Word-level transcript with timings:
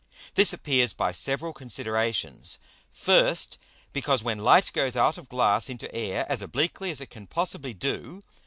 _This 0.33 0.51
appears 0.51 0.93
by 0.93 1.11
several 1.11 1.53
Considerations. 1.53 2.57
First, 2.89 3.59
Because 3.93 4.23
when 4.23 4.39
Light 4.39 4.71
goes 4.73 4.97
out 4.97 5.19
of 5.19 5.29
Glass 5.29 5.69
into 5.69 5.93
Air, 5.93 6.25
as 6.27 6.41
obliquely 6.41 6.89
as 6.89 7.01
it 7.01 7.11
can 7.11 7.27
possibly 7.27 7.75
do. 7.75 8.19